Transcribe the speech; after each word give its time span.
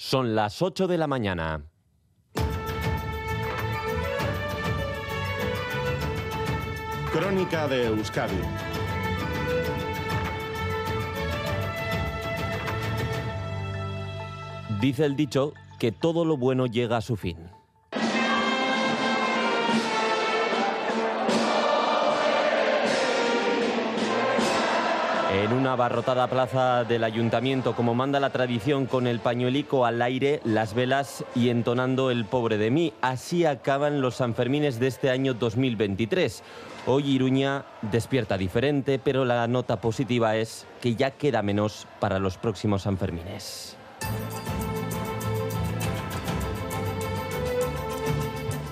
Son 0.00 0.36
las 0.36 0.62
8 0.62 0.86
de 0.86 0.96
la 0.96 1.08
mañana. 1.08 1.64
Crónica 7.12 7.66
de 7.66 7.86
Euskadi. 7.86 8.36
Dice 14.80 15.04
el 15.04 15.16
dicho 15.16 15.52
que 15.80 15.90
todo 15.90 16.24
lo 16.24 16.36
bueno 16.36 16.66
llega 16.66 16.98
a 16.98 17.00
su 17.00 17.16
fin. 17.16 17.57
En 25.30 25.52
una 25.52 25.72
abarrotada 25.72 26.26
plaza 26.26 26.84
del 26.84 27.04
ayuntamiento, 27.04 27.76
como 27.76 27.94
manda 27.94 28.18
la 28.18 28.30
tradición, 28.30 28.86
con 28.86 29.06
el 29.06 29.20
pañuelico 29.20 29.84
al 29.84 30.00
aire, 30.00 30.40
las 30.42 30.72
velas 30.72 31.22
y 31.34 31.50
entonando 31.50 32.10
el 32.10 32.24
pobre 32.24 32.56
de 32.56 32.70
mí. 32.70 32.94
Así 33.02 33.44
acaban 33.44 34.00
los 34.00 34.16
Sanfermines 34.16 34.80
de 34.80 34.86
este 34.86 35.10
año 35.10 35.34
2023. 35.34 36.42
Hoy 36.86 37.10
Iruña 37.10 37.66
despierta 37.82 38.38
diferente, 38.38 38.98
pero 38.98 39.26
la 39.26 39.46
nota 39.48 39.82
positiva 39.82 40.34
es 40.36 40.66
que 40.80 40.94
ya 40.94 41.10
queda 41.10 41.42
menos 41.42 41.86
para 42.00 42.18
los 42.18 42.38
próximos 42.38 42.82
Sanfermines. 42.82 43.76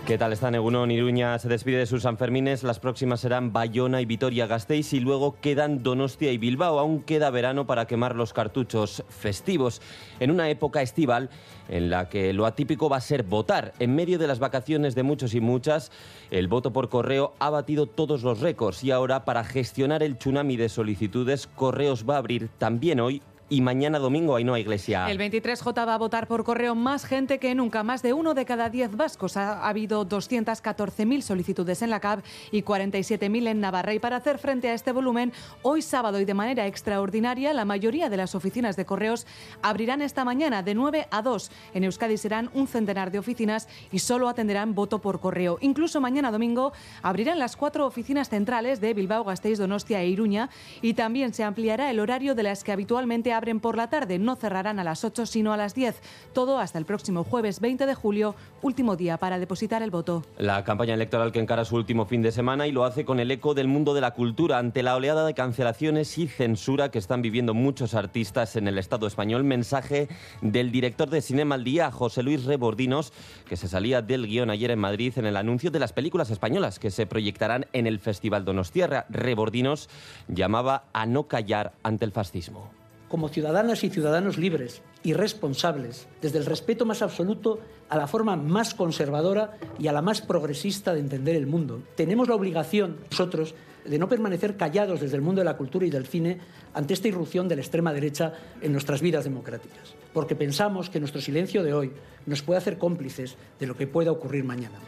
¿Qué 0.06 0.19
tal 0.19 0.33
están 0.33 0.55
Egunon? 0.55 0.92
Iruña 0.92 1.37
se 1.41 1.48
despide 1.48 1.78
de 1.78 1.87
sus 1.87 2.05
Sanfermines. 2.05 2.62
Las 2.62 2.78
próximas 2.78 3.19
serán 3.19 3.52
Bayona 3.52 4.01
y 4.01 4.05
Vitoria-Gasteiz 4.05 4.92
y 4.92 5.01
luego 5.01 5.34
quedan 5.41 5.82
Donostia 5.82 6.30
y 6.30 6.38
Bilbao. 6.38 6.79
Aún 6.79 7.02
queda 7.02 7.29
verano 7.30 7.66
para 7.66 7.88
quemar 7.88 8.15
los 8.15 8.32
cartuchos 8.32 9.02
festivos. 9.09 9.82
En 10.20 10.30
una 10.30 10.48
época 10.48 10.80
estival 10.80 11.29
en 11.69 11.91
la 11.91 12.09
que 12.09 12.32
lo 12.32 12.46
atípico 12.46 12.88
va 12.88 12.98
a 12.98 13.01
ser 13.01 13.24
votar. 13.24 13.73
En 13.80 13.96
medio 13.96 14.16
de 14.20 14.29
las 14.29 14.38
vacaciones 14.38 14.95
de 14.95 15.02
muchos 15.02 15.34
y 15.34 15.40
muchas, 15.40 15.90
el 16.30 16.46
voto 16.46 16.73
por 16.73 16.88
correo 16.88 17.34
ha 17.40 17.51
batido 17.51 17.87
todos 17.87 18.23
los 18.23 18.38
récords 18.38 18.84
y 18.84 18.93
ahora 18.93 19.24
para 19.24 19.43
gestionar 19.43 20.04
el 20.04 20.18
tsunami 20.18 20.57
de 20.57 20.68
solicitudes, 20.68 21.49
Correos 21.49 22.09
va 22.09 22.15
a 22.15 22.18
abrir 22.18 22.49
también 22.59 23.01
hoy 23.01 23.23
y 23.49 23.61
mañana 23.61 23.99
domingo 23.99 24.39
no 24.41 24.57
iglesia. 24.57 25.11
El 25.11 25.19
23J 25.19 25.87
va 25.87 25.95
a 25.95 25.99
votar 25.99 26.27
por 26.27 26.45
correo 26.45 26.75
más 26.75 27.05
gente 27.05 27.39
que 27.39 27.55
nunca. 27.55 27.83
Más 27.83 28.02
de 28.02 28.13
uno 28.13 28.35
de 28.35 28.45
cada 28.45 28.71
diez 28.71 28.97
vascos. 28.97 29.37
Ha 29.37 29.66
habido 29.66 30.07
214.000 30.09 31.21
solicitudes 31.21 31.83
en 31.83 31.91
la 31.91 32.01
CAB 32.01 32.23
y 32.51 32.63
47.000 32.63 33.49
en 33.49 33.61
Navarra. 33.61 33.95
Y 33.95 33.99
para 33.99 34.17
hacer 34.17 34.39
frente 34.39 34.69
a 34.69 34.74
este 34.74 34.93
volumen, 34.93 35.33
hoy 35.63 35.83
sábado 35.83 36.21
y 36.21 36.24
de 36.24 36.35
manera 36.35 36.67
extraordinaria, 36.67 37.52
la 37.52 37.65
mayoría 37.65 38.09
de 38.09 38.17
las 38.17 38.35
oficinas 38.35 38.77
de 38.77 38.85
correos 38.85 39.27
abrirán 39.63 40.02
esta 40.02 40.24
mañana 40.24 40.63
de 40.63 40.74
9 40.74 41.07
a 41.11 41.23
2. 41.23 41.51
En 41.74 41.85
Euskadi 41.85 42.17
serán 42.17 42.51
un 42.55 42.67
centenar 42.67 43.11
de 43.11 43.19
oficinas 43.19 43.69
y 43.93 44.01
solo 44.01 44.29
atenderán 44.29 44.74
voto 44.74 45.01
por 45.01 45.21
correo. 45.21 45.59
Incluso 45.61 46.01
mañana 46.01 46.30
domingo 46.30 46.73
abrirán 47.02 47.39
las 47.39 47.57
cuatro 47.57 47.87
oficinas 47.87 48.29
centrales 48.29 48.80
de 48.80 48.95
Bilbao, 48.95 49.24
Gasteiz, 49.24 49.59
Donostia 49.59 50.02
e 50.02 50.09
Iruña 50.09 50.51
y 50.83 50.95
también 50.95 51.33
se 51.33 51.45
ampliará 51.45 51.91
el 51.91 52.01
horario 52.01 52.35
de 52.35 52.43
las 52.43 52.65
que 52.65 52.73
habitualmente 52.73 53.33
abren 53.37 53.60
por 53.60 53.76
la 53.76 53.88
tarde. 53.88 54.18
No 54.18 54.37
cerrarán 54.37 54.79
a 54.79 54.84
las 54.84 55.04
8, 55.04 55.26
sino 55.26 55.52
a 55.52 55.56
las 55.56 55.74
10. 55.74 56.01
Todo 56.32 56.59
hasta 56.59 56.79
el 56.79 56.84
próximo 56.84 57.24
jueves 57.24 57.60
20 57.60 57.87
de 57.87 57.95
julio, 57.95 58.34
último 58.62 58.96
día 58.96 59.16
para 59.18 59.38
depositar 59.38 59.82
el 59.82 59.90
voto. 59.90 60.24
La 60.38 60.65
campaña 60.65 60.95
electoral 60.95 61.32
que 61.32 61.40
encara 61.40 61.65
su 61.65 61.76
último 61.76 62.06
fin 62.06 62.23
de 62.23 62.32
semana 62.32 62.66
y 62.66 62.73
lo 62.73 62.84
hace 62.84 63.04
con 63.04 63.20
el 63.20 63.30
eco 63.30 63.54
del 63.54 63.68
mundo 63.68 63.95
de 63.95 64.00
la 64.00 64.12
cultura 64.12 64.59
ante 64.59 64.82
la 64.82 64.97
oleada 64.97 65.26
de 65.26 65.34
cancelaciones 65.34 66.16
y 66.19 66.28
censura 66.28 66.91
que 66.91 66.98
están 66.98 67.22
viviendo 67.22 67.54
muchos 67.54 67.94
artistas 67.94 68.56
en 68.56 68.69
el 68.69 68.78
Estado 68.78 69.06
español. 69.06 69.44
Mensaje 69.44 70.09
del 70.41 70.71
director 70.71 71.10
de 71.10 71.22
Cinema 71.22 71.54
al 71.54 71.65
Día, 71.65 71.91
José 71.91 72.22
Luis 72.22 72.44
Rebordinos, 72.44 73.12
que 73.48 73.56
se 73.56 73.69
salía 73.69 74.03
del 74.03 74.26
guion 74.26 74.50
ayer 74.50 74.71
en 74.71 74.78
Madrid 74.78 75.12
en 75.16 75.26
el 75.26 75.37
anuncio 75.37 75.71
de 75.71 75.78
las 75.78 75.93
películas 75.93 76.31
españolas 76.31 76.78
que 76.78 76.91
se 76.91 77.06
proyectarán 77.06 77.66
en 77.72 77.87
el 77.87 78.00
Festival 78.00 78.44
Donostierra. 78.44 79.06
Rebordinos 79.09 79.88
llamaba 80.28 80.84
a 80.93 81.06
no 81.06 81.28
callar 81.28 81.72
ante 81.82 82.05
el 82.05 82.12
fascismo 82.12 82.75
como 83.09 83.28
ciudadanas 83.28 83.84
y 83.84 83.91
ciudadanos 83.91 84.39
libres 84.39 84.83
y 85.03 85.12
responsables, 85.12 86.09
desde 86.21 86.39
el 86.39 86.47
respeto 86.47 86.84
más 86.84 87.03
absoluto 87.03 87.61
a 87.89 87.97
la 87.97 88.06
forma 88.06 88.37
más 88.37 88.75
conservadora 88.75 89.56
y 89.78 89.87
a 89.87 89.93
la 89.93 90.03
más 90.03 90.21
progresista 90.21 90.94
de 90.94 91.00
entender 91.00 91.37
el 91.37 91.47
mundo. 91.47 91.83
Tenemos 91.94 92.28
la 92.28 92.34
obligación, 92.34 92.97
nosotros, 93.11 93.55
de 93.84 93.99
no 93.99 94.09
permanecer 94.09 94.56
callados 94.56 95.00
desde 95.00 95.17
el 95.17 95.22
mundo 95.22 95.41
de 95.41 95.44
la 95.44 95.56
cultura 95.56 95.87
y 95.87 95.91
del 95.91 96.06
cine 96.06 96.39
ante 96.75 96.94
esta 96.94 97.09
irrupción 97.09 97.49
de 97.49 97.56
la 97.56 97.62
extrema 97.62 97.93
derecha 97.93 98.33
en 98.61 98.72
nuestras 98.72 99.00
vidas 99.00 99.25
democráticas, 99.25 99.94
porque 100.12 100.34
pensamos 100.34 100.91
que 100.91 101.00
nuestro 101.00 101.21
silencio 101.21 101.62
de 101.62 101.73
hoy 101.73 101.93
nos 102.27 102.43
puede 102.43 102.59
hacer 102.59 102.78
cómplices 102.78 103.37
de 103.61 103.67
lo 103.67 103.77
que 103.77 103.87
pueda 103.87 104.11
ocurrir 104.11 104.44
mañana. 104.44 104.78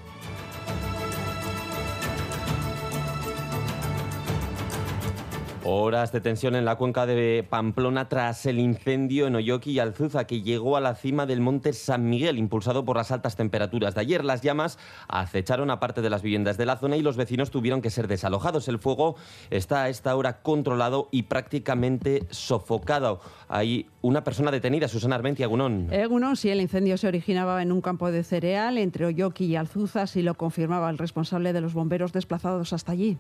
Horas 5.70 6.12
de 6.12 6.22
tensión 6.22 6.56
en 6.56 6.64
la 6.64 6.76
cuenca 6.76 7.04
de 7.04 7.46
Pamplona 7.46 8.08
tras 8.08 8.46
el 8.46 8.58
incendio 8.58 9.26
en 9.26 9.34
Oyoki 9.34 9.72
y 9.72 9.80
Alzuza 9.80 10.26
que 10.26 10.40
llegó 10.40 10.78
a 10.78 10.80
la 10.80 10.94
cima 10.94 11.26
del 11.26 11.42
monte 11.42 11.74
San 11.74 12.08
Miguel, 12.08 12.38
impulsado 12.38 12.86
por 12.86 12.96
las 12.96 13.10
altas 13.10 13.36
temperaturas 13.36 13.94
de 13.94 14.00
ayer. 14.00 14.24
Las 14.24 14.40
llamas 14.40 14.78
acecharon 15.08 15.70
a 15.70 15.78
parte 15.78 16.00
de 16.00 16.08
las 16.08 16.22
viviendas 16.22 16.56
de 16.56 16.64
la 16.64 16.78
zona 16.78 16.96
y 16.96 17.02
los 17.02 17.18
vecinos 17.18 17.50
tuvieron 17.50 17.82
que 17.82 17.90
ser 17.90 18.08
desalojados. 18.08 18.66
El 18.68 18.78
fuego 18.78 19.16
está 19.50 19.82
a 19.82 19.88
esta 19.90 20.16
hora 20.16 20.40
controlado 20.40 21.10
y 21.10 21.24
prácticamente 21.24 22.22
sofocado. 22.30 23.20
Hay 23.48 23.90
una 24.00 24.24
persona 24.24 24.50
detenida, 24.50 24.88
Susana 24.88 25.16
Armentia, 25.16 25.44
Agunón. 25.44 25.92
Agunón, 25.92 26.36
sí, 26.36 26.48
el 26.48 26.62
incendio 26.62 26.96
se 26.96 27.08
originaba 27.08 27.60
en 27.60 27.72
un 27.72 27.82
campo 27.82 28.10
de 28.10 28.24
cereal 28.24 28.78
entre 28.78 29.04
Oyoki 29.04 29.44
y 29.44 29.56
Alzuza, 29.56 30.06
y 30.14 30.22
lo 30.22 30.32
confirmaba 30.32 30.88
el 30.88 30.96
responsable 30.96 31.52
de 31.52 31.60
los 31.60 31.74
bomberos 31.74 32.14
desplazados 32.14 32.72
hasta 32.72 32.92
allí. 32.92 33.18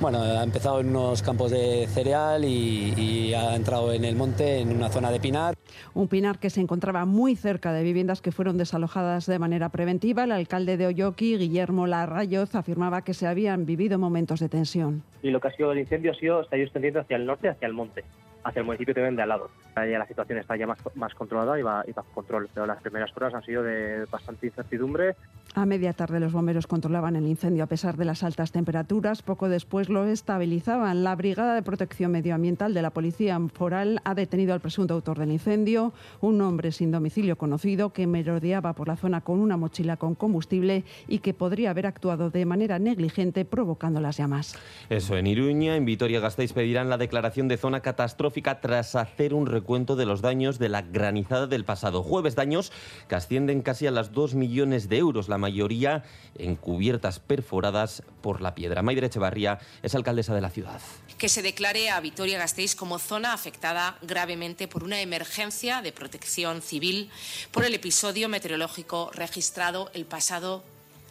Bueno, 0.00 0.22
ha 0.22 0.44
empezado 0.44 0.78
en 0.78 0.90
unos 0.90 1.22
campos 1.22 1.50
de 1.50 1.88
cereal 1.88 2.44
y, 2.44 3.34
ha 3.34 3.56
entrado 3.56 3.92
en 3.92 4.04
el 4.04 4.14
monte, 4.14 4.60
en 4.60 4.70
una 4.70 4.90
zona 4.90 5.10
de 5.10 5.18
pinar. 5.18 5.56
Un 5.92 6.06
pinar 6.06 6.38
que 6.38 6.50
se 6.50 6.60
encontraba 6.60 7.04
muy 7.04 7.34
cerca 7.34 7.72
de 7.72 7.82
viviendas 7.82 8.22
que 8.22 8.30
fueron 8.30 8.58
desalojadas 8.58 9.26
de 9.26 9.38
manera 9.40 9.70
preventiva. 9.70 10.22
El 10.24 10.32
alcalde 10.32 10.76
de 10.76 10.86
Oyoki, 10.86 11.36
Guillermo 11.36 11.88
Larrayoz, 11.88 12.54
afirmaba 12.54 13.02
que 13.02 13.12
se 13.12 13.26
habían 13.26 13.66
vivido 13.66 13.98
momentos 13.98 14.38
de 14.38 14.48
tensión. 14.48 15.02
Y 15.22 15.30
lo 15.30 15.40
que 15.40 15.48
ha 15.48 15.52
sido 15.52 15.72
el 15.72 15.80
incendio 15.80 16.12
ha 16.12 16.14
sido, 16.14 16.44
se 16.44 16.54
ha 16.54 16.58
ido 16.58 16.66
extendiendo 16.66 17.00
hacia 17.00 17.16
el 17.16 17.26
norte, 17.26 17.48
hacia 17.48 17.66
el 17.66 17.74
monte 17.74 18.04
hacia 18.48 18.60
el 18.60 18.66
municipio 18.66 18.94
también 18.94 19.16
de 19.16 19.22
al 19.22 19.28
lado. 19.28 19.50
Ya 19.76 19.98
la 19.98 20.06
situación 20.06 20.38
está 20.38 20.56
ya 20.56 20.66
más, 20.66 20.78
más 20.96 21.14
controlada 21.14 21.58
y, 21.58 21.62
va, 21.62 21.84
y 21.86 21.92
bajo 21.92 22.10
control, 22.12 22.48
pero 22.52 22.66
las 22.66 22.82
primeras 22.82 23.16
horas 23.16 23.32
han 23.34 23.44
sido 23.44 23.62
de 23.62 24.06
bastante 24.10 24.46
incertidumbre. 24.46 25.14
A 25.54 25.66
media 25.66 25.92
tarde 25.92 26.20
los 26.20 26.32
bomberos 26.32 26.66
controlaban 26.66 27.16
el 27.16 27.26
incendio 27.26 27.64
a 27.64 27.66
pesar 27.66 27.96
de 27.96 28.04
las 28.04 28.22
altas 28.22 28.50
temperaturas. 28.50 29.22
Poco 29.22 29.48
después 29.48 29.88
lo 29.88 30.04
estabilizaban. 30.04 31.04
La 31.04 31.14
Brigada 31.14 31.54
de 31.54 31.62
Protección 31.62 32.10
Medioambiental 32.10 32.74
de 32.74 32.82
la 32.82 32.90
Policía 32.90 33.38
Foral 33.54 34.00
ha 34.04 34.14
detenido 34.14 34.52
al 34.52 34.60
presunto 34.60 34.94
autor 34.94 35.18
del 35.18 35.30
incendio, 35.30 35.92
un 36.20 36.40
hombre 36.40 36.72
sin 36.72 36.90
domicilio 36.90 37.36
conocido 37.36 37.92
que 37.92 38.06
merodeaba 38.06 38.72
por 38.72 38.88
la 38.88 38.96
zona 38.96 39.20
con 39.20 39.38
una 39.38 39.56
mochila 39.56 39.96
con 39.96 40.14
combustible 40.14 40.84
y 41.06 41.20
que 41.20 41.34
podría 41.34 41.70
haber 41.70 41.86
actuado 41.86 42.30
de 42.30 42.44
manera 42.44 42.78
negligente 42.78 43.44
provocando 43.44 44.00
las 44.00 44.16
llamas. 44.16 44.58
Eso, 44.90 45.16
en 45.16 45.26
Iruña, 45.26 45.76
en 45.76 45.84
Vitoria-Gasteiz 45.84 46.52
pedirán 46.52 46.88
la 46.88 46.98
declaración 46.98 47.48
de 47.48 47.56
zona 47.56 47.80
catastrófica 47.80 48.37
tras 48.38 48.94
hacer 48.94 49.34
un 49.34 49.46
recuento 49.46 49.96
de 49.96 50.06
los 50.06 50.20
daños 50.20 50.58
de 50.58 50.68
la 50.68 50.82
granizada 50.82 51.46
del 51.46 51.64
pasado 51.64 52.02
jueves. 52.02 52.36
Daños 52.36 52.72
que 53.08 53.16
ascienden 53.16 53.62
casi 53.62 53.86
a 53.86 53.90
las 53.90 54.12
2 54.12 54.34
millones 54.34 54.88
de 54.88 54.98
euros, 54.98 55.28
la 55.28 55.38
mayoría 55.38 56.04
en 56.36 56.54
cubiertas 56.54 57.18
perforadas 57.18 58.02
por 58.22 58.40
la 58.40 58.54
piedra. 58.54 58.82
Maider 58.82 59.04
Echevarría 59.04 59.58
es 59.82 59.94
alcaldesa 59.94 60.34
de 60.34 60.40
la 60.40 60.50
ciudad. 60.50 60.80
Que 61.18 61.28
se 61.28 61.42
declare 61.42 61.90
a 61.90 62.00
Vitoria-Gasteiz 62.00 62.76
como 62.76 63.00
zona 63.00 63.32
afectada 63.32 63.98
gravemente 64.02 64.68
por 64.68 64.84
una 64.84 65.00
emergencia 65.00 65.82
de 65.82 65.92
protección 65.92 66.62
civil 66.62 67.10
por 67.50 67.64
el 67.64 67.74
episodio 67.74 68.28
meteorológico 68.28 69.10
registrado 69.12 69.90
el 69.94 70.06
pasado 70.06 70.62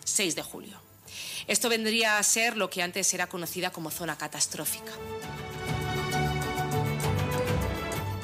6 0.05 0.35
de 0.35 0.43
julio. 0.43 0.79
Esto 1.47 1.69
vendría 1.69 2.17
a 2.17 2.23
ser 2.23 2.55
lo 2.55 2.69
que 2.69 2.83
antes 2.83 3.13
era 3.13 3.27
conocida 3.27 3.71
como 3.71 3.91
zona 3.91 4.17
catastrófica. 4.17 4.91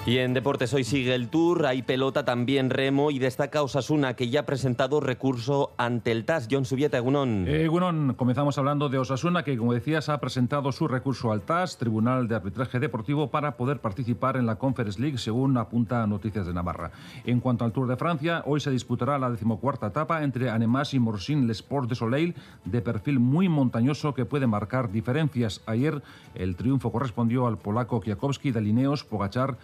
Y 0.05 0.17
en 0.17 0.33
deportes 0.33 0.73
hoy 0.73 0.83
sigue 0.83 1.15
el 1.15 1.29
Tour, 1.29 1.65
hay 1.65 1.81
pelota 1.81 2.25
también 2.25 2.69
remo 2.69 3.09
y 3.09 3.19
destaca 3.19 3.63
Osasuna 3.63 4.17
que 4.17 4.29
ya 4.29 4.41
ha 4.41 4.45
presentado 4.45 4.99
recurso 4.99 5.71
ante 5.77 6.11
el 6.11 6.25
TAS. 6.25 6.49
John 6.51 6.65
Subieta, 6.65 6.97
Egunon. 6.97 7.47
Eh, 7.47 7.63
Egunon, 7.63 8.13
comenzamos 8.15 8.57
hablando 8.57 8.89
de 8.89 8.97
Osasuna 8.97 9.43
que 9.43 9.57
como 9.57 9.73
decías 9.73 10.09
ha 10.09 10.19
presentado 10.19 10.73
su 10.73 10.89
recurso 10.89 11.31
al 11.31 11.43
TAS, 11.43 11.77
Tribunal 11.77 12.27
de 12.27 12.35
Arbitraje 12.35 12.81
Deportivo, 12.81 13.31
para 13.31 13.55
poder 13.55 13.79
participar 13.79 14.35
en 14.35 14.45
la 14.45 14.57
Conference 14.57 14.99
League 14.99 15.17
según 15.19 15.55
apunta 15.55 16.05
Noticias 16.05 16.45
de 16.47 16.53
Navarra. 16.53 16.91
En 17.23 17.39
cuanto 17.39 17.63
al 17.63 17.71
Tour 17.71 17.87
de 17.87 17.95
Francia, 17.95 18.43
hoy 18.45 18.59
se 18.59 18.71
disputará 18.71 19.17
la 19.17 19.29
decimocuarta 19.29 19.87
etapa 19.87 20.21
entre 20.23 20.49
Anemas 20.49 20.93
y 20.93 20.99
Morsin 20.99 21.47
Les 21.47 21.59
Sports 21.59 21.87
de 21.87 21.95
Soleil 21.95 22.35
de 22.65 22.81
perfil 22.81 23.21
muy 23.21 23.47
montañoso 23.47 24.13
que 24.13 24.25
puede 24.25 24.47
marcar 24.47 24.91
diferencias. 24.91 25.61
Ayer 25.65 26.03
el 26.35 26.57
triunfo 26.57 26.91
correspondió 26.91 27.47
al 27.47 27.57
polaco 27.57 28.01
Kwiatkowski 28.01 28.51
de 28.51 28.59
Lineos, 28.59 29.05
Pogachar 29.05 29.55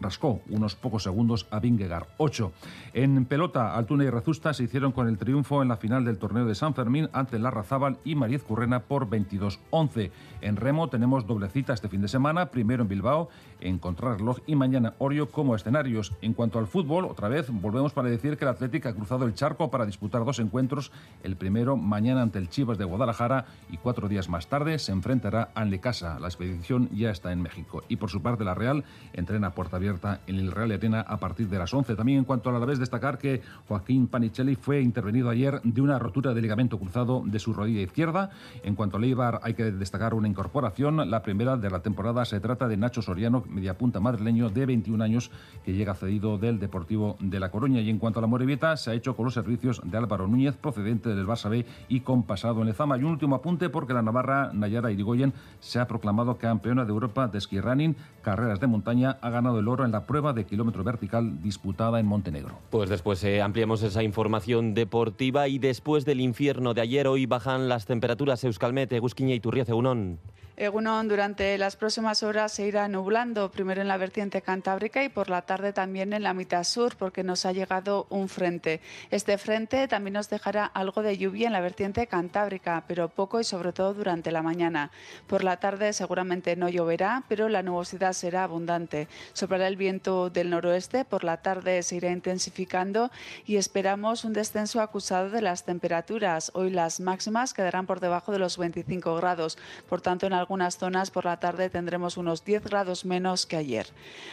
rascó 0.00 0.40
unos 0.48 0.74
pocos 0.74 1.02
segundos 1.02 1.46
a 1.50 1.60
Vingegaard. 1.60 2.06
8. 2.16 2.52
En 2.94 3.24
pelota, 3.26 3.74
Altuna 3.74 4.04
y 4.04 4.10
Rezusta 4.10 4.54
se 4.54 4.64
hicieron 4.64 4.92
con 4.92 5.08
el 5.08 5.18
triunfo 5.18 5.62
en 5.62 5.68
la 5.68 5.76
final 5.76 6.04
del 6.04 6.18
torneo 6.18 6.46
de 6.46 6.54
San 6.54 6.74
Fermín 6.74 7.08
ante 7.12 7.38
Larrazábal 7.38 7.98
y 8.04 8.14
Mariez 8.14 8.42
Currena 8.42 8.80
por 8.80 9.08
22-11. 9.08 10.10
En 10.40 10.56
remo 10.56 10.88
tenemos 10.88 11.26
doble 11.26 11.48
cita 11.48 11.72
este 11.72 11.88
fin 11.88 12.00
de 12.00 12.08
semana, 12.08 12.46
primero 12.50 12.82
en 12.82 12.88
Bilbao, 12.88 13.28
en 13.60 13.78
Contrarreloj 13.78 14.38
y 14.46 14.56
mañana 14.56 14.94
Orio 14.98 15.30
como 15.30 15.54
escenarios. 15.54 16.12
En 16.22 16.34
cuanto 16.34 16.58
al 16.58 16.66
fútbol, 16.66 17.04
otra 17.04 17.28
vez 17.28 17.50
volvemos 17.50 17.92
para 17.92 18.08
decir 18.08 18.36
que 18.36 18.44
el 18.44 18.50
Atlético 18.50 18.88
ha 18.88 18.94
cruzado 18.94 19.24
el 19.26 19.34
charco 19.34 19.70
para 19.70 19.86
disputar 19.86 20.24
dos 20.24 20.38
encuentros, 20.38 20.92
el 21.22 21.36
primero 21.36 21.76
mañana 21.76 22.22
ante 22.22 22.38
el 22.38 22.48
Chivas 22.48 22.78
de 22.78 22.84
Guadalajara 22.84 23.46
y 23.70 23.76
cuatro 23.76 24.08
días 24.08 24.28
más 24.28 24.46
tarde 24.46 24.78
se 24.78 24.92
enfrentará 24.92 25.50
a 25.54 25.66
Casa. 25.80 26.18
La 26.20 26.28
expedición 26.28 26.88
ya 26.92 27.10
está 27.10 27.32
en 27.32 27.42
México. 27.42 27.82
Y 27.88 27.96
por 27.96 28.10
su 28.10 28.22
parte 28.22 28.44
la 28.44 28.54
Real 28.54 28.84
entrena 29.12 29.45
puerta 29.50 29.76
abierta 29.76 30.20
en 30.26 30.36
el 30.36 30.52
Real 30.52 30.72
Atena 30.72 31.00
a 31.00 31.18
partir 31.18 31.48
de 31.48 31.58
las 31.58 31.72
11. 31.72 31.94
También 31.96 32.18
en 32.18 32.24
cuanto 32.24 32.50
a 32.50 32.52
la 32.52 32.64
vez 32.64 32.78
destacar 32.78 33.18
que 33.18 33.42
Joaquín 33.68 34.06
Panicelli 34.08 34.56
fue 34.56 34.80
intervenido 34.80 35.30
ayer 35.30 35.60
de 35.62 35.80
una 35.80 35.98
rotura 35.98 36.34
de 36.34 36.42
ligamento 36.42 36.78
cruzado 36.78 37.22
de 37.24 37.38
su 37.38 37.52
rodilla 37.52 37.82
izquierda. 37.82 38.30
En 38.62 38.74
cuanto 38.74 38.96
a 38.96 39.00
Leibar 39.00 39.40
hay 39.42 39.54
que 39.54 39.72
destacar 39.72 40.14
una 40.14 40.28
incorporación, 40.28 41.10
la 41.10 41.22
primera 41.22 41.56
de 41.56 41.70
la 41.70 41.80
temporada 41.80 42.24
se 42.24 42.40
trata 42.40 42.68
de 42.68 42.76
Nacho 42.76 43.02
Soriano, 43.02 43.44
mediapunta 43.48 44.00
madrileño 44.00 44.50
de 44.50 44.66
21 44.66 45.02
años 45.02 45.30
que 45.64 45.72
llega 45.72 45.94
cedido 45.94 46.38
del 46.38 46.58
Deportivo 46.58 47.16
de 47.20 47.40
La 47.40 47.50
Coruña. 47.50 47.80
Y 47.80 47.90
en 47.90 47.98
cuanto 47.98 48.18
a 48.18 48.22
la 48.22 48.28
Morevieta, 48.28 48.76
se 48.76 48.90
ha 48.90 48.94
hecho 48.94 49.16
con 49.16 49.24
los 49.24 49.34
servicios 49.34 49.80
de 49.84 49.96
Álvaro 49.96 50.26
Núñez, 50.26 50.56
procedente 50.56 51.14
del 51.14 51.26
Barça 51.26 51.48
B 51.50 51.66
y 51.88 52.00
con 52.00 52.22
pasado 52.22 52.60
en 52.60 52.66
Lezama. 52.66 52.96
Y 52.98 53.04
un 53.04 53.12
último 53.12 53.36
apunte 53.36 53.68
porque 53.68 53.94
la 53.94 54.02
Navarra 54.02 54.50
Nayara 54.52 54.90
Irigoyen 54.90 55.32
se 55.60 55.78
ha 55.78 55.86
proclamado 55.86 56.36
campeona 56.36 56.84
de 56.84 56.90
Europa 56.90 57.28
de 57.28 57.40
ski 57.40 57.60
running, 57.60 57.96
carreras 58.22 58.60
de 58.60 58.66
montaña, 58.66 59.18
ha 59.20 59.30
ganado 59.36 59.60
el 59.60 59.68
oro 59.68 59.84
en 59.84 59.92
la 59.92 60.06
prueba 60.06 60.32
de 60.32 60.44
kilómetro 60.44 60.82
vertical 60.82 61.42
disputada 61.42 62.00
en 62.00 62.06
Montenegro. 62.06 62.58
Pues 62.70 62.88
después 62.88 63.22
eh, 63.24 63.42
ampliamos 63.42 63.82
esa 63.82 64.02
información 64.02 64.74
deportiva 64.74 65.46
y 65.48 65.58
después 65.58 66.04
del 66.04 66.20
infierno 66.20 66.74
de 66.74 66.80
ayer, 66.80 67.06
hoy 67.06 67.26
bajan 67.26 67.68
las 67.68 67.86
temperaturas 67.86 68.42
Euskalmet, 68.44 68.98
Gusquiña 68.98 69.34
y 69.34 69.40
Turriace 69.40 69.72
Unón. 69.72 70.18
Egunon, 70.58 71.06
durante 71.06 71.58
las 71.58 71.76
próximas 71.76 72.22
horas 72.22 72.50
se 72.50 72.66
irá 72.66 72.88
nublando, 72.88 73.50
primero 73.50 73.82
en 73.82 73.88
la 73.88 73.98
vertiente 73.98 74.40
cantábrica 74.40 75.04
y 75.04 75.10
por 75.10 75.28
la 75.28 75.42
tarde 75.42 75.74
también 75.74 76.14
en 76.14 76.22
la 76.22 76.32
mitad 76.32 76.64
sur, 76.64 76.96
porque 76.96 77.22
nos 77.22 77.44
ha 77.44 77.52
llegado 77.52 78.06
un 78.08 78.30
frente. 78.30 78.80
Este 79.10 79.36
frente 79.36 79.86
también 79.86 80.14
nos 80.14 80.30
dejará 80.30 80.64
algo 80.64 81.02
de 81.02 81.18
lluvia 81.18 81.48
en 81.48 81.52
la 81.52 81.60
vertiente 81.60 82.06
cantábrica, 82.06 82.84
pero 82.88 83.10
poco 83.10 83.38
y 83.38 83.44
sobre 83.44 83.74
todo 83.74 83.92
durante 83.92 84.32
la 84.32 84.40
mañana. 84.40 84.90
Por 85.26 85.44
la 85.44 85.58
tarde 85.58 85.92
seguramente 85.92 86.56
no 86.56 86.70
lloverá, 86.70 87.24
pero 87.28 87.50
la 87.50 87.62
nubosidad 87.62 88.14
será 88.14 88.44
abundante. 88.44 89.08
Soplará 89.34 89.68
el 89.68 89.76
viento 89.76 90.30
del 90.30 90.48
noroeste, 90.48 91.04
por 91.04 91.22
la 91.22 91.36
tarde 91.42 91.82
se 91.82 91.96
irá 91.96 92.10
intensificando 92.10 93.10
y 93.44 93.56
esperamos 93.56 94.24
un 94.24 94.32
descenso 94.32 94.80
acusado 94.80 95.28
de 95.28 95.42
las 95.42 95.64
temperaturas. 95.64 96.50
Hoy 96.54 96.70
las 96.70 96.98
máximas 96.98 97.52
quedarán 97.52 97.84
por 97.84 98.00
debajo 98.00 98.32
de 98.32 98.38
los 98.38 98.56
25 98.56 99.16
grados, 99.16 99.58
por 99.86 100.00
tanto 100.00 100.26
en 100.26 100.45
algunas 100.46 100.78
zonas 100.78 101.10
por 101.10 101.24
la 101.24 101.40
tarde 101.40 101.70
tendremos 101.70 102.16
unos 102.16 102.44
10 102.44 102.62
grados 102.62 103.04
menos 103.04 103.46
que 103.46 103.56
ayer. 103.56 103.88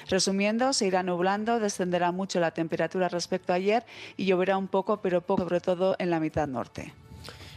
Resumiendo, 0.08 0.72
se 0.72 0.86
irá 0.86 1.02
nublando, 1.02 1.60
descenderá 1.60 2.12
mucho 2.12 2.40
la 2.40 2.52
temperatura 2.52 3.10
respecto 3.10 3.52
a 3.52 3.56
ayer 3.56 3.84
y 4.16 4.26
lloverá 4.26 4.58
un 4.58 4.68
poco, 4.68 5.02
pero 5.02 5.22
poco, 5.22 5.42
sobre 5.42 5.60
todo 5.60 5.96
en 5.98 6.12
la 6.12 6.20
mitad 6.20 6.48
norte. 6.48 6.94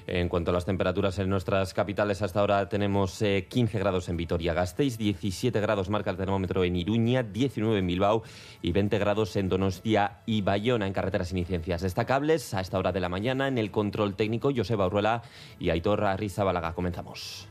En 0.07 0.31
cuanto 0.31 0.53
a 0.53 0.55
las 0.55 0.65
temperaturas 0.65 1.19
en 1.19 1.29
nuestras 1.29 1.75
capitales, 1.75 2.23
hasta 2.23 2.41
ahora 2.41 2.69
tenemos 2.69 3.19
15 3.19 3.77
eh, 3.77 3.81
grados 3.81 4.09
en 4.09 4.17
Vitoria-Gasteiz, 4.17 4.97
17 4.97 5.61
grados 5.61 5.91
marca 5.91 6.11
el 6.11 6.17
termómetro 6.17 6.65
en 6.65 6.77
Iruña, 6.77 7.25
19 7.25 7.79
en 7.79 7.87
Bilbao 7.87 8.23
y 8.63 8.73
20 8.73 8.99
grados 8.99 9.37
en 9.37 9.51
Donostia 9.51 10.21
y 10.25 10.41
Bayona 10.43 10.87
en 10.87 10.93
carreteras 10.95 11.33
y 11.33 11.45
ciencias 11.45 11.83
destacables. 11.83 12.55
A 12.55 12.61
esta 12.61 12.79
hora 12.79 12.93
de 12.93 13.01
la 13.01 13.09
mañana, 13.09 13.49
en 13.49 13.59
el 13.59 13.71
control 13.71 14.15
técnico, 14.15 14.51
Joseba 14.57 14.87
Urruela 14.87 15.23
y 15.59 15.71
Aitor 15.71 16.01
Balaga. 16.01 16.73
Comenzamos. 16.73 17.49